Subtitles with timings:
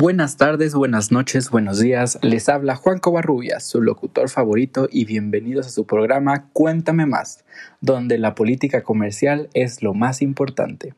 [0.00, 2.18] Buenas tardes, buenas noches, buenos días.
[2.22, 7.44] Les habla Juan Covarrubias, su locutor favorito, y bienvenidos a su programa Cuéntame más,
[7.82, 10.94] donde la política comercial es lo más importante.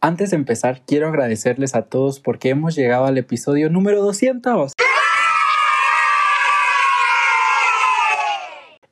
[0.00, 4.72] Antes de empezar, quiero agradecerles a todos porque hemos llegado al episodio número 200.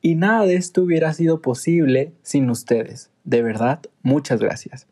[0.01, 3.09] Y nada de esto hubiera sido posible sin ustedes.
[3.25, 4.87] De verdad, muchas gracias.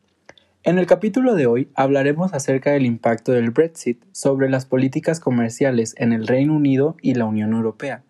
[0.65, 5.93] En el capítulo de hoy hablaremos acerca del impacto del Brexit sobre las políticas comerciales
[5.97, 8.03] en el Reino Unido y la Unión Europea.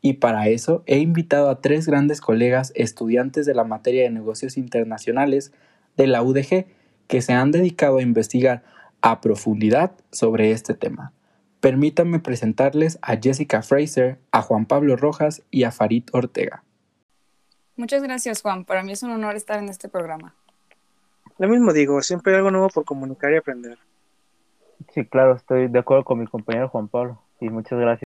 [0.00, 4.56] Y para eso he invitado a tres grandes colegas estudiantes de la materia de negocios
[4.56, 5.52] internacionales
[5.98, 6.64] de la UDG
[7.08, 8.62] que se han dedicado a investigar
[9.02, 11.12] a profundidad sobre este tema.
[11.60, 16.64] Permítanme presentarles a Jessica Fraser, a Juan Pablo Rojas y a Farid Ortega.
[17.76, 20.37] Muchas gracias Juan, para mí es un honor estar en este programa.
[21.38, 23.78] Lo mismo digo, siempre hay algo nuevo por comunicar y aprender.
[24.92, 27.22] Sí, claro, estoy de acuerdo con mi compañero Juan Pablo.
[27.40, 28.04] Y muchas gracias.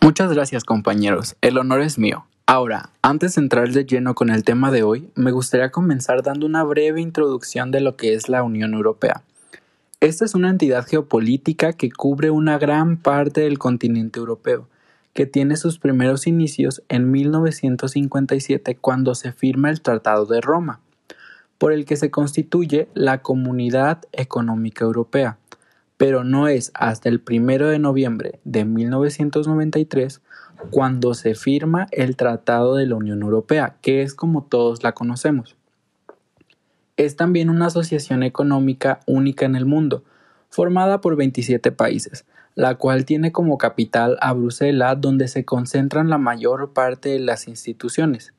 [0.00, 2.24] Muchas gracias compañeros, el honor es mío.
[2.46, 6.46] Ahora, antes de entrar de lleno con el tema de hoy, me gustaría comenzar dando
[6.46, 9.22] una breve introducción de lo que es la Unión Europea.
[10.00, 14.68] Esta es una entidad geopolítica que cubre una gran parte del continente europeo,
[15.12, 20.80] que tiene sus primeros inicios en 1957 cuando se firma el Tratado de Roma
[21.64, 25.38] por el que se constituye la Comunidad Económica Europea,
[25.96, 30.20] pero no es hasta el 1 de noviembre de 1993
[30.68, 35.56] cuando se firma el Tratado de la Unión Europea, que es como todos la conocemos.
[36.98, 40.04] Es también una asociación económica única en el mundo,
[40.50, 46.18] formada por 27 países, la cual tiene como capital a Bruselas, donde se concentran la
[46.18, 48.34] mayor parte de las instituciones.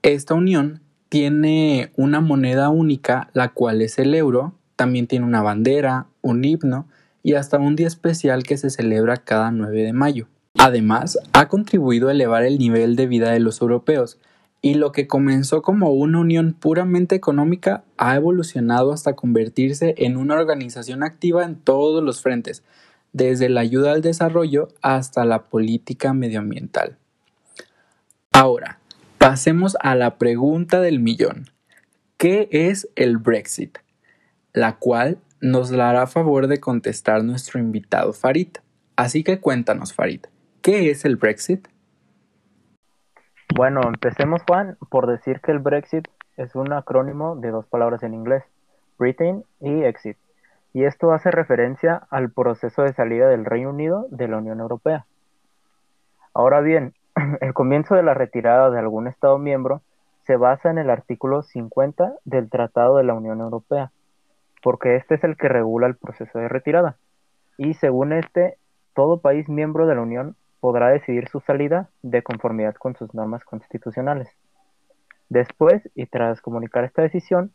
[0.00, 0.80] Esta unión
[1.12, 6.88] tiene una moneda única, la cual es el euro, también tiene una bandera, un himno
[7.22, 10.28] y hasta un día especial que se celebra cada 9 de mayo.
[10.56, 14.18] Además, ha contribuido a elevar el nivel de vida de los europeos,
[14.62, 20.36] y lo que comenzó como una unión puramente económica ha evolucionado hasta convertirse en una
[20.36, 22.62] organización activa en todos los frentes,
[23.12, 26.96] desde la ayuda al desarrollo hasta la política medioambiental.
[28.32, 28.78] Ahora,
[29.22, 31.44] Pasemos a la pregunta del millón.
[32.16, 33.78] ¿Qué es el Brexit?
[34.52, 38.48] La cual nos la hará favor de contestar nuestro invitado Farid.
[38.96, 40.24] Así que cuéntanos, Farid,
[40.60, 41.68] ¿qué es el Brexit?
[43.54, 48.14] Bueno, empecemos, Juan, por decir que el Brexit es un acrónimo de dos palabras en
[48.14, 48.42] inglés,
[48.98, 50.16] Britain y Exit.
[50.72, 55.06] Y esto hace referencia al proceso de salida del Reino Unido de la Unión Europea.
[56.34, 56.94] Ahora bien,
[57.40, 59.82] el comienzo de la retirada de algún Estado miembro
[60.26, 63.90] se basa en el artículo 50 del Tratado de la Unión Europea,
[64.62, 66.96] porque este es el que regula el proceso de retirada.
[67.58, 68.56] Y según este,
[68.94, 73.44] todo país miembro de la Unión podrá decidir su salida de conformidad con sus normas
[73.44, 74.28] constitucionales.
[75.28, 77.52] Después, y tras comunicar esta decisión,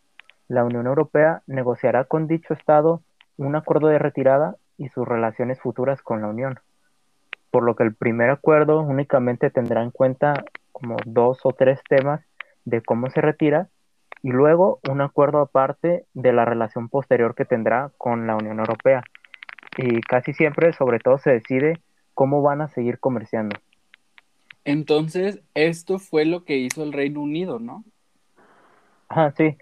[0.49, 3.01] la Unión Europea negociará con dicho Estado
[3.37, 6.59] un acuerdo de retirada y sus relaciones futuras con la Unión
[7.51, 12.21] por lo que el primer acuerdo únicamente tendrá en cuenta como dos o tres temas
[12.65, 13.69] de cómo se retira
[14.23, 19.03] y luego un acuerdo aparte de la relación posterior que tendrá con la Unión Europea.
[19.77, 21.79] Y casi siempre, sobre todo, se decide
[22.13, 23.57] cómo van a seguir comerciando.
[24.65, 27.85] Entonces, esto fue lo que hizo el Reino Unido, ¿no?
[29.07, 29.57] Ah, sí,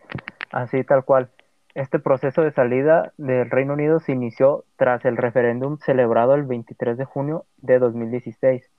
[0.51, 1.29] así tal cual.
[1.75, 6.97] Este proceso de salida del Reino Unido se inició tras el referéndum celebrado el 23
[6.97, 8.71] de junio de 2016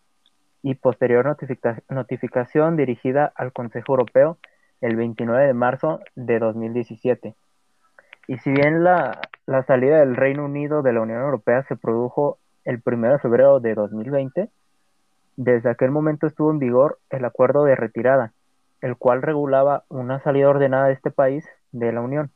[0.62, 1.36] y posterior
[1.90, 4.38] notificación dirigida al Consejo Europeo
[4.80, 7.34] el 29 de marzo de 2017.
[8.28, 12.38] Y si bien la, la salida del Reino Unido de la Unión Europea se produjo
[12.64, 14.48] el 1 de febrero de 2020,
[15.36, 18.32] desde aquel momento estuvo en vigor el acuerdo de retirada,
[18.80, 22.30] el cual regulaba una salida ordenada de este país de la Unión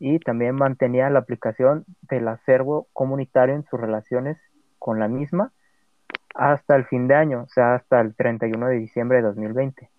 [0.00, 4.38] y también mantenía la aplicación del acervo comunitario en sus relaciones
[4.78, 5.52] con la misma
[6.34, 9.90] hasta el fin de año, o sea, hasta el 31 de diciembre de 2020.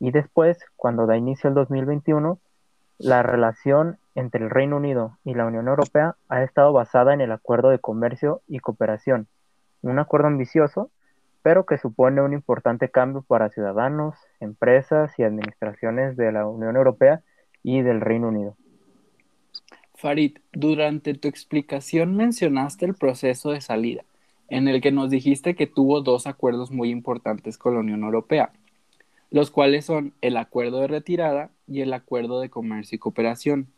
[0.00, 2.38] Y después, cuando da inicio el 2021,
[2.98, 7.30] la relación entre el Reino Unido y la Unión Europea ha estado basada en el
[7.30, 9.28] Acuerdo de Comercio y Cooperación,
[9.82, 10.90] un acuerdo ambicioso,
[11.42, 17.20] pero que supone un importante cambio para ciudadanos, empresas y administraciones de la Unión Europea
[17.62, 18.56] y del Reino Unido.
[19.94, 24.04] Farid, durante tu explicación mencionaste el proceso de salida,
[24.48, 28.52] en el que nos dijiste que tuvo dos acuerdos muy importantes con la Unión Europea,
[29.30, 33.68] los cuales son el acuerdo de retirada y el acuerdo de comercio y cooperación.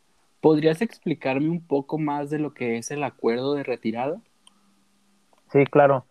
[0.41, 4.21] ¿Podrías explicarme un poco más de lo que es el acuerdo de retirada?
[5.53, 6.07] Sí, claro.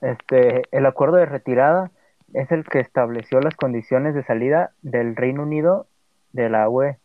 [0.00, 1.90] Este, el acuerdo de retirada
[2.32, 5.86] es el que estableció las condiciones de salida del Reino Unido
[6.32, 6.98] de la UE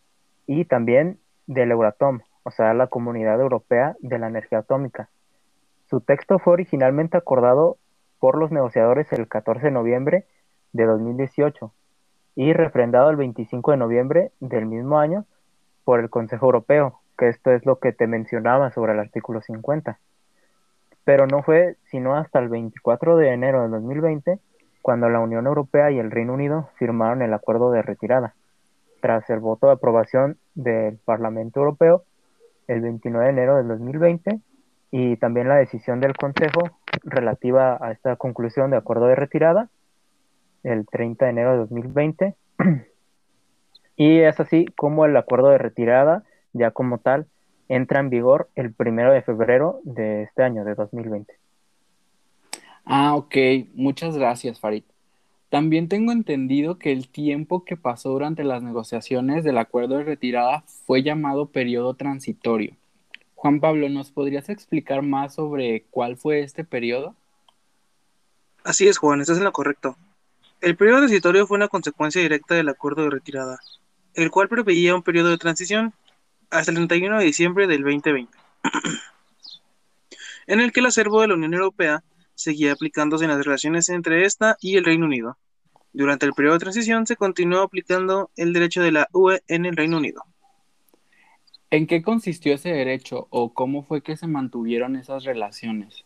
[0.47, 5.09] y también del Euratom, o sea, la Comunidad Europea de la Energía Atómica.
[5.89, 7.77] Su texto fue originalmente acordado
[8.19, 10.25] por los negociadores el 14 de noviembre
[10.71, 11.73] de 2018
[12.35, 15.25] y refrendado el 25 de noviembre del mismo año
[15.83, 19.97] por el Consejo Europeo, que esto es lo que te mencionaba sobre el artículo 50.
[21.03, 24.39] Pero no fue sino hasta el 24 de enero de 2020
[24.83, 28.35] cuando la Unión Europea y el Reino Unido firmaron el acuerdo de retirada,
[29.01, 32.03] tras el voto de aprobación del Parlamento Europeo
[32.67, 34.39] el 29 de enero del 2020
[34.91, 39.69] y también la decisión del Consejo relativa a esta conclusión de acuerdo de retirada
[40.63, 42.35] el 30 de enero de 2020.
[43.95, 46.23] y es así como el acuerdo de retirada,
[46.53, 47.27] ya como tal,
[47.69, 51.33] entra en vigor el primero de febrero de este año, de 2020.
[52.85, 53.35] Ah, ok.
[53.73, 54.83] Muchas gracias, Farid.
[55.55, 60.65] También tengo entendido que el tiempo que pasó durante las negociaciones del acuerdo de retirada
[60.85, 62.75] fue llamado periodo transitorio.
[63.35, 67.15] Juan Pablo, ¿nos podrías explicar más sobre cuál fue este periodo?
[68.65, 69.95] Así es, Juan, estás en lo correcto.
[70.59, 73.57] El periodo transitorio fue una consecuencia directa del acuerdo de retirada,
[74.13, 75.93] el cual preveía un periodo de transición
[76.49, 78.37] hasta el 31 de diciembre del 2020,
[80.47, 82.03] en el que el acervo de la Unión Europea
[82.33, 85.37] seguía aplicándose en las relaciones entre esta y el Reino Unido.
[85.95, 89.77] Durante el periodo de transición se continuó aplicando el derecho de la UE en el
[89.77, 90.25] Reino Unido.
[91.69, 96.03] ¿En qué consistió ese derecho o cómo fue que se mantuvieron esas relaciones?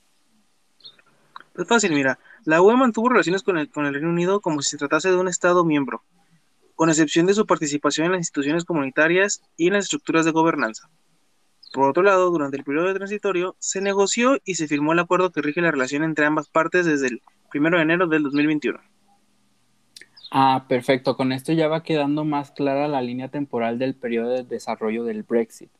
[1.55, 4.69] Pues fácil, mira, la UE mantuvo relaciones con el, con el Reino Unido como si
[4.69, 6.03] se tratase de un Estado miembro,
[6.75, 10.87] con excepción de su participación en las instituciones comunitarias y en las estructuras de gobernanza.
[11.73, 15.31] Por otro lado, durante el periodo de transitorio, se negoció y se firmó el acuerdo
[15.31, 17.21] que rige la relación entre ambas partes desde el
[17.55, 18.79] 1 de enero del 2021.
[20.31, 21.17] Ah, perfecto.
[21.17, 25.23] Con esto ya va quedando más clara la línea temporal del periodo de desarrollo del
[25.23, 25.71] Brexit.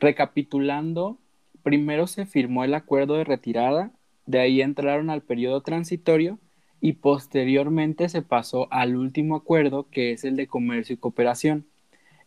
[0.00, 1.18] Recapitulando,
[1.62, 3.92] primero se firmó el acuerdo de retirada,
[4.26, 6.38] de ahí entraron al periodo transitorio
[6.80, 11.66] y posteriormente se pasó al último acuerdo que es el de comercio y cooperación,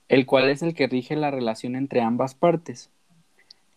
[0.08, 2.90] el cual es el que rige la relación entre ambas partes.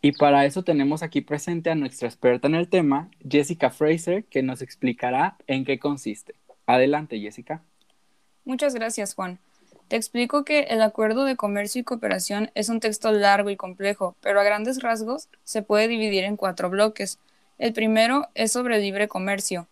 [0.03, 4.43] Y para eso tenemos aquí presente a nuestra experta en el tema, Jessica Fraser, que
[4.43, 6.35] nos explicará en qué consiste.
[6.67, 7.63] Adelante, Jessica.
[8.45, 9.39] Muchas gracias, Juan.
[9.89, 14.15] Te explico que el Acuerdo de Comercio y Cooperación es un texto largo y complejo,
[14.21, 17.19] pero a grandes rasgos se puede dividir en cuatro bloques.
[17.59, 19.67] El primero es sobre libre comercio,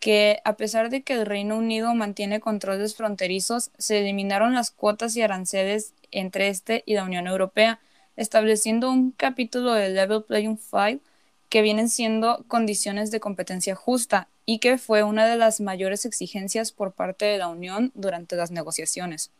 [0.00, 5.14] que a pesar de que el Reino Unido mantiene controles fronterizos, se eliminaron las cuotas
[5.14, 7.80] y aranceles entre este y la Unión Europea,
[8.16, 11.00] estableciendo un capítulo de Level Playing Field
[11.50, 16.72] que vienen siendo condiciones de competencia justa y que fue una de las mayores exigencias
[16.72, 19.30] por parte de la Unión durante las negociaciones.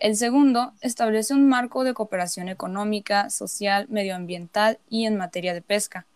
[0.00, 6.06] El segundo establece un marco de cooperación económica, social, medioambiental y en materia de pesca.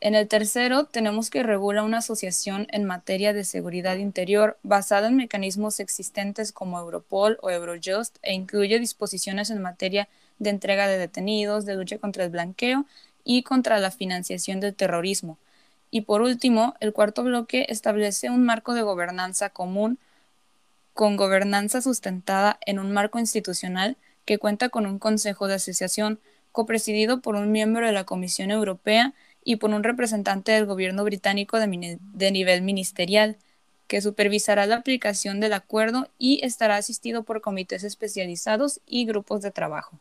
[0.00, 5.16] En el tercero, tenemos que regula una asociación en materia de seguridad interior basada en
[5.16, 10.08] mecanismos existentes como Europol o Eurojust e incluye disposiciones en materia
[10.38, 12.84] de entrega de detenidos, de lucha contra el blanqueo
[13.24, 15.38] y contra la financiación del terrorismo.
[15.90, 19.98] Y por último, el cuarto bloque establece un marco de gobernanza común
[20.94, 26.18] con gobernanza sustentada en un marco institucional que cuenta con un consejo de asociación
[26.52, 29.12] copresidido por un miembro de la Comisión Europea
[29.44, 33.36] y por un representante del gobierno británico de, nivel ministerial,
[33.86, 39.50] que supervisará la aplicación del acuerdo y estará asistido por comités especializados y grupos de
[39.50, 39.98] trabajo.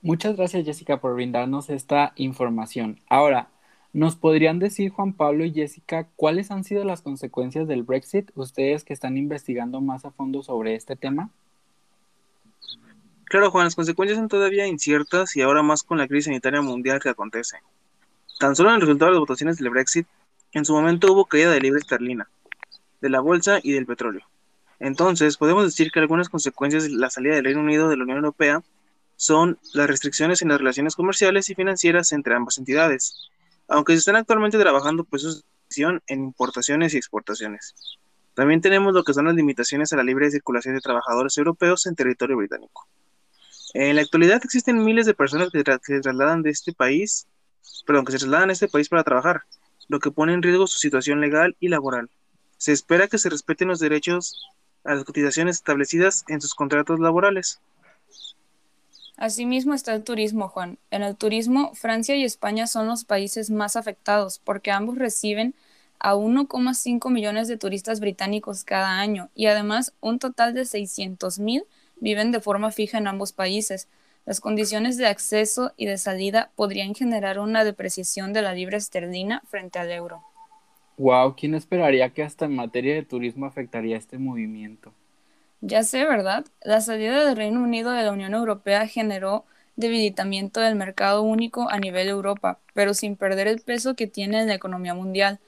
[0.00, 3.00] Muchas gracias Jessica por brindarnos esta información.
[3.08, 3.48] Ahora,
[3.96, 8.84] ¿nos podrían decir Juan Pablo y Jessica cuáles han sido las consecuencias del Brexit, ustedes
[8.84, 11.30] que están investigando más a fondo sobre este tema?
[13.24, 17.00] Claro, Juan, las consecuencias son todavía inciertas y ahora más con la crisis sanitaria mundial
[17.00, 17.56] que acontece.
[18.38, 20.06] Tan solo en el resultado de las votaciones del Brexit,
[20.52, 22.28] en su momento hubo caída de libra esterlina,
[23.00, 24.26] de la bolsa y del petróleo.
[24.78, 28.18] Entonces, podemos decir que algunas consecuencias de la salida del Reino Unido de la Unión
[28.18, 28.62] Europea
[29.16, 33.30] son las restricciones en las relaciones comerciales y financieras entre ambas entidades,
[33.68, 35.44] aunque se están actualmente trabajando procesos
[35.76, 37.74] de en importaciones y exportaciones.
[38.34, 41.96] También tenemos lo que son las limitaciones a la libre circulación de trabajadores europeos en
[41.96, 42.86] territorio británico.
[43.74, 47.26] En la actualidad existen miles de personas que, se trasladan de este país
[47.86, 49.42] perdón, que se trasladan a este país para trabajar,
[49.88, 52.10] lo que pone en riesgo su situación legal y laboral.
[52.58, 54.50] Se espera que se respeten los derechos
[54.84, 57.60] a las cotizaciones establecidas en sus contratos laborales.
[59.16, 60.78] Asimismo está el turismo, Juan.
[60.90, 65.54] En el turismo, Francia y España son los países más afectados porque ambos reciben
[65.98, 71.64] a 1,5 millones de turistas británicos cada año y además un total de 600.000
[71.98, 73.88] viven de forma fija en ambos países.
[74.26, 79.40] Las condiciones de acceso y de salida podrían generar una depreciación de la libra esterlina
[79.46, 80.22] frente al euro.
[80.98, 84.92] Wow, ¿quién esperaría que hasta en materia de turismo afectaría este movimiento?
[85.68, 86.44] Ya sé, ¿verdad?
[86.62, 89.44] La salida del Reino Unido de la Unión Europea generó
[89.74, 94.46] debilitamiento del mercado único a nivel Europa, pero sin perder el peso que tiene en
[94.46, 95.40] la economía mundial.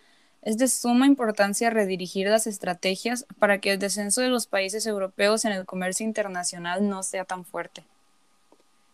[0.42, 5.44] Es de suma importancia redirigir las estrategias para que el descenso de los países europeos
[5.44, 7.84] en el comercio internacional no sea tan fuerte.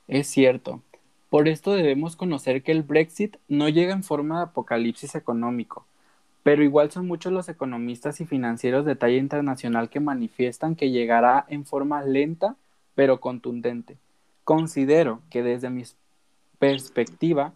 [0.08, 0.82] Es cierto.
[1.30, 5.86] Por esto debemos conocer que el Brexit no llega en forma de apocalipsis económico,
[6.44, 11.46] pero igual son muchos los economistas y financieros de talla internacional que manifiestan que llegará
[11.48, 12.54] en forma lenta
[12.94, 13.96] pero contundente.
[14.44, 15.82] Considero que desde mi
[16.58, 17.54] perspectiva,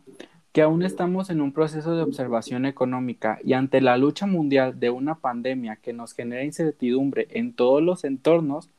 [0.53, 4.89] que aún estamos en un proceso de observación económica y ante la lucha mundial de
[4.89, 8.71] una pandemia que nos genera incertidumbre en todos los entornos,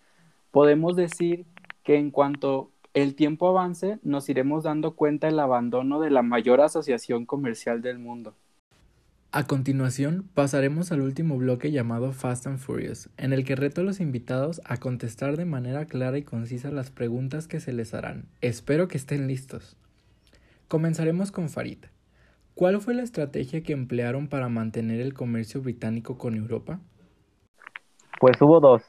[0.49, 1.45] podemos decir
[1.83, 6.61] que en cuanto el tiempo avance, nos iremos dando cuenta del abandono de la mayor
[6.61, 8.33] asociación comercial del mundo.
[9.31, 13.83] A continuación, pasaremos al último bloque llamado Fast and Furious, en el que reto a
[13.83, 18.25] los invitados a contestar de manera clara y concisa las preguntas que se les harán.
[18.41, 19.77] Espero que estén listos.
[20.67, 21.77] Comenzaremos con Farid.
[22.55, 26.79] ¿Cuál fue la estrategia que emplearon para mantener el comercio británico con Europa?
[28.19, 28.81] Pues hubo dos.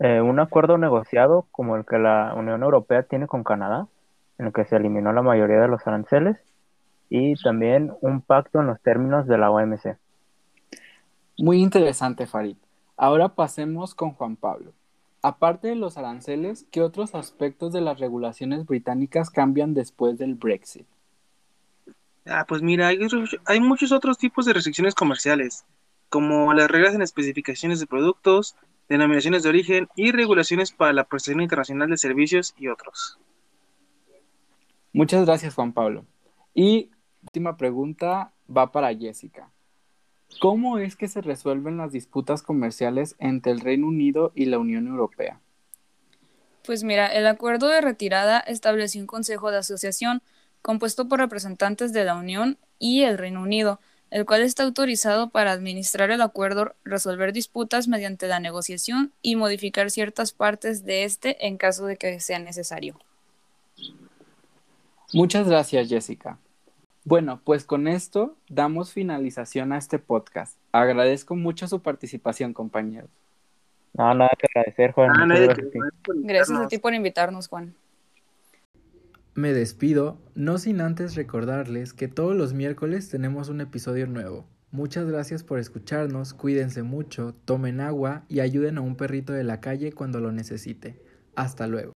[0.00, 3.88] Eh, un acuerdo negociado como el que la Unión Europea tiene con Canadá,
[4.38, 6.38] en el que se eliminó la mayoría de los aranceles,
[7.14, 9.98] y también un pacto en los términos de la OMC.
[11.36, 12.56] Muy interesante, Farid.
[12.96, 14.72] Ahora pasemos con Juan Pablo.
[15.20, 20.86] Aparte de los aranceles, ¿qué otros aspectos de las regulaciones británicas cambian después del Brexit?
[22.24, 22.98] Ah, pues mira, hay,
[23.44, 25.66] hay muchos otros tipos de restricciones comerciales,
[26.08, 28.56] como las reglas en especificaciones de productos,
[28.88, 33.18] denominaciones de origen y regulaciones para la prestación internacional de servicios y otros.
[34.94, 36.06] Muchas gracias, Juan Pablo.
[36.54, 36.90] Y
[37.22, 39.50] última pregunta va para Jessica.
[40.40, 44.86] ¿Cómo es que se resuelven las disputas comerciales entre el Reino Unido y la Unión
[44.86, 45.40] Europea?
[46.64, 50.22] Pues mira, el acuerdo de retirada estableció un consejo de asociación
[50.62, 55.52] compuesto por representantes de la Unión y el Reino Unido, el cual está autorizado para
[55.52, 61.56] administrar el acuerdo, resolver disputas mediante la negociación y modificar ciertas partes de este en
[61.56, 62.98] caso de que sea necesario.
[65.12, 66.38] Muchas gracias, Jessica.
[67.04, 70.56] Bueno, pues con esto damos finalización a este podcast.
[70.70, 73.10] Agradezco mucho su participación, compañeros.
[73.94, 75.10] No, nada que agradecer, Juan.
[75.18, 75.54] Ah,
[76.06, 77.74] gracias a ti por invitarnos, Juan.
[79.34, 84.46] Me despido, no sin antes recordarles que todos los miércoles tenemos un episodio nuevo.
[84.70, 89.60] Muchas gracias por escucharnos, cuídense mucho, tomen agua y ayuden a un perrito de la
[89.60, 91.00] calle cuando lo necesite.
[91.34, 91.91] Hasta luego.